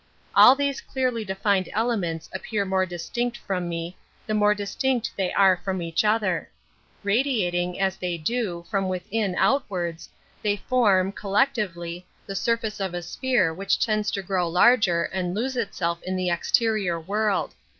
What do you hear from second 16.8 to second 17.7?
world.